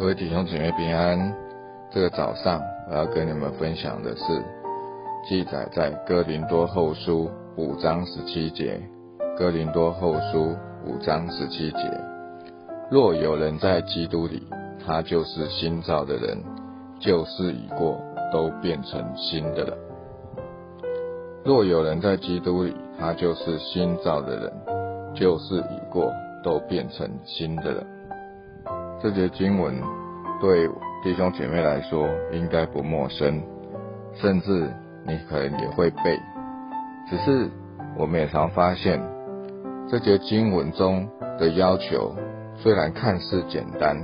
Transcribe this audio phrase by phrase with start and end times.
[0.00, 1.30] 各位弟兄姊妹平安。
[1.90, 2.58] 这个早上
[2.88, 4.22] 我要跟你们分享的是
[5.28, 8.80] 记载在哥林多后书五章十七节。
[9.36, 12.00] 哥林多后书五章十七节：
[12.90, 14.42] 若有人在基督里，
[14.86, 16.38] 他就是新造的人，
[16.98, 18.00] 旧事已过，
[18.32, 19.76] 都变成新的了。
[21.44, 24.52] 若有人在基督里，他就是新造的人，
[25.14, 26.10] 旧事已过，
[26.42, 27.84] 都变成新的了。
[29.02, 29.74] 这节经文
[30.42, 30.68] 对
[31.02, 33.42] 弟兄姐妹来说应该不陌生，
[34.16, 34.70] 甚至
[35.06, 36.20] 你可能也会背。
[37.08, 37.48] 只是
[37.96, 39.00] 我们也常发现，
[39.88, 41.08] 这节经文中
[41.38, 42.14] 的要求
[42.58, 43.96] 虽然看似简单，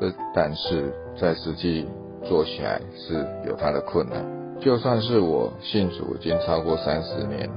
[0.00, 1.88] 这但是在实际
[2.24, 4.26] 做起来是有它的困难。
[4.58, 7.48] 就算是我信主已经超过三十年，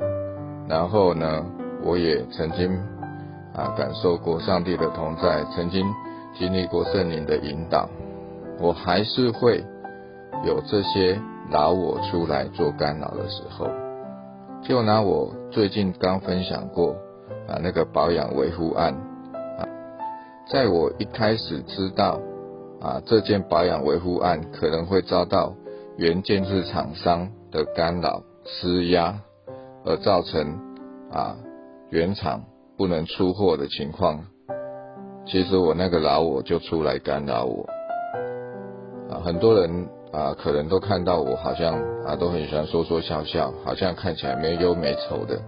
[0.67, 1.43] 然后呢，
[1.81, 2.77] 我也曾经
[3.55, 5.83] 啊感受过上帝的同在，曾经。
[6.33, 7.89] 经历过圣灵的引导，
[8.59, 9.63] 我还是会
[10.45, 11.19] 有这些
[11.51, 13.67] 老我出来做干扰的时候。
[14.61, 16.91] 就拿我最近刚分享过
[17.47, 18.93] 啊那个保养维护案
[19.57, 19.63] 啊，
[20.51, 22.19] 在我一开始知道
[22.81, 25.53] 啊这件保养维护案可能会遭到
[25.97, 29.21] 原建制厂商的干扰施压，
[29.85, 30.59] 而造成
[31.11, 31.37] 啊
[31.89, 32.43] 原厂
[32.77, 34.25] 不能出货的情况。
[35.31, 37.63] 其实我那个老我就出来干扰我
[39.11, 45.39] 啊，很多人啊可能都看到我好像啊都很喜欢说说笑笑，好像看起来没忧没愁的，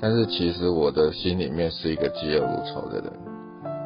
[0.00, 3.12] 但是其实我的心里面是一个嫉恶如仇的人，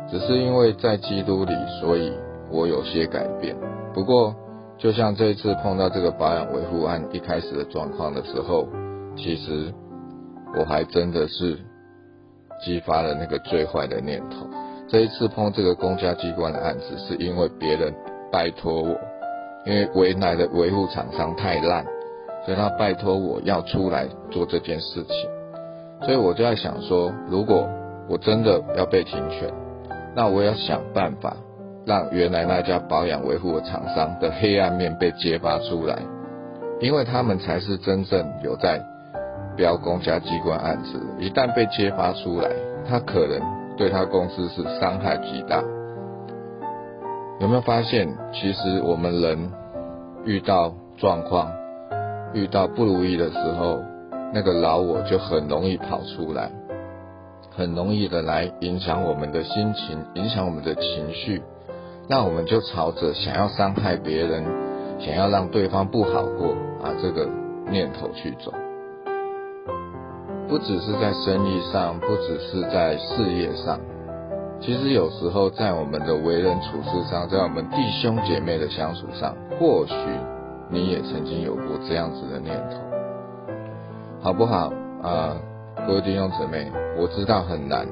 [0.09, 2.13] 只是因为在基督里，所以
[2.49, 3.57] 我有些改变。
[3.93, 4.33] 不过
[4.79, 8.69] 就像这一次碰到这个保养维护案一开始的状况的时候，
[9.17, 9.75] 其实
[10.57, 11.59] 我还真的是
[12.65, 14.47] 激发了那个最坏的念头。
[14.89, 17.93] 这一次碰这个公家机关的案子，是因为别人
[18.31, 18.97] 拜托我，
[19.65, 21.85] 因为维来的维护厂商太烂，
[22.45, 25.29] 所以他拜托我要出来做这件事情。
[26.03, 27.69] 所以我就在想说，如果
[28.09, 29.53] 我真的要被停权，
[30.15, 31.37] 那我要想办法
[31.85, 35.99] 让原来那家保养维护的厂商的黑暗面被揭发出来，
[36.79, 38.81] 因为他们才是真正有在
[39.57, 42.51] 标公家机关案子，一旦被揭发出来，
[42.89, 43.56] 他可能。
[43.77, 45.63] 对他公司是伤害极大。
[47.39, 49.53] 有没有发现，其实我们人
[50.25, 51.53] 遇到状况、
[52.33, 53.79] 遇到不如意的时候，
[54.33, 56.51] 那个老我就很容易跑出来，
[57.55, 61.43] 很容易的来影响我们的心情，影响我们的情绪，
[62.09, 64.43] 那我们就朝着想要伤害别人、
[64.99, 67.29] 想要让对方不好过啊这个
[67.71, 68.51] 念头去走。
[70.49, 73.81] 不只是在生意上，不只是在事业上，
[74.61, 79.95] 其实有时候在我们的为人处事上，在我们弟兄姐妹的相处上，或许
[80.71, 82.77] 你也曾经有过这样子的念头，
[84.21, 85.37] 好不好啊？
[85.87, 87.87] 各位弟兄姊妹，我知道很难，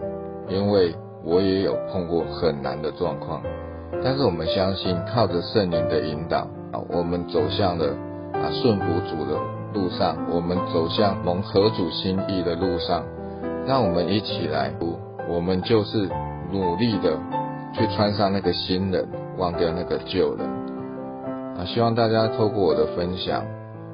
[0.49, 0.95] 因为
[1.25, 3.43] 我也有碰过很难的状况，
[4.03, 7.87] 但是我们相信，靠着圣灵的引导啊，我们走向了
[8.33, 9.39] 啊顺服主的。
[9.75, 13.05] 路上，我们走向蒙合主心意的路上，
[13.67, 14.73] 让我们一起来，
[15.29, 16.09] 我们就是
[16.53, 17.19] 努力的
[17.75, 20.47] 去穿上那个新人，忘掉那个旧人。
[21.59, 23.45] 啊，希望大家透过我的分享，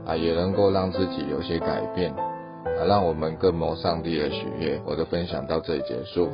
[0.07, 4.81] 啊，也能够让自己有些改变，啊，让我们更蒙上帝的喜悦。
[4.87, 6.29] 我的分享到这里结束。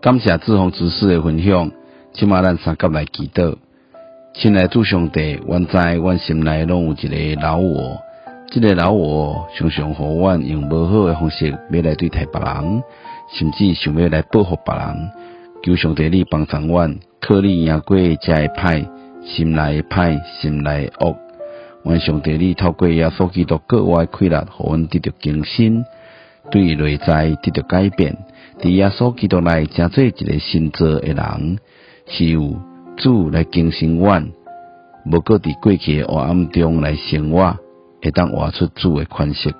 [0.00, 1.70] 感谢志宏执事的分享，
[2.12, 3.56] 今晚咱三甲来祈祷。
[4.40, 8.00] 亲爱主上帝，阮知阮心内拢有一个老我，
[8.52, 12.84] 即个老我常常互阮用无好诶方式要来对待别人，
[13.34, 15.10] 甚至想要来报复别人。
[15.64, 18.86] 求上帝你帮助阮，靠你赢过遮会歹，
[19.24, 21.16] 心内诶歹，心内恶。
[21.82, 25.84] 愿上帝你透过耶稣基督格外快乐，互阮得到更新，
[26.52, 28.16] 对内在得到改变。
[28.60, 31.58] 伫耶稣基督内，成做一个新造诶人，
[32.06, 32.54] 是有。
[33.00, 34.30] 主来更新阮，
[35.04, 37.56] 无过伫过去诶黑暗中来生活，
[38.02, 39.54] 会当活出主诶款式。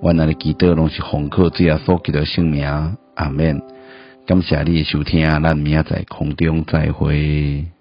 [0.00, 3.60] 我那里祈祷拢是奉靠主耶稣基督圣名，阿免。
[4.26, 7.75] 感谢你收听，咱明仔载空中再会。